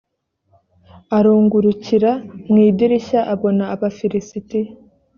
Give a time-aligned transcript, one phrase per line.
[1.17, 2.11] arungurukira
[2.49, 4.71] mu idirishya abona abafilisitiya